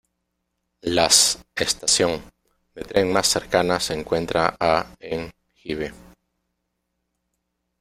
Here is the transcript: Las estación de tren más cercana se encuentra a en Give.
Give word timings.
Las 0.81 1.37
estación 1.55 2.23
de 2.73 2.81
tren 2.81 3.13
más 3.13 3.27
cercana 3.27 3.79
se 3.79 3.93
encuentra 3.93 4.55
a 4.59 4.95
en 4.99 5.31
Give. 5.53 5.93